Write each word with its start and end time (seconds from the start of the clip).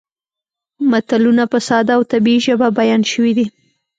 متلونه 0.91 1.43
په 1.51 1.57
ساده 1.67 1.93
او 1.97 2.01
طبیعي 2.11 2.39
ژبه 2.45 2.67
بیان 2.79 3.01
شوي 3.11 3.31
دي 3.37 3.45